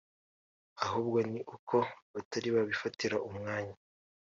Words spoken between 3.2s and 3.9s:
umwanya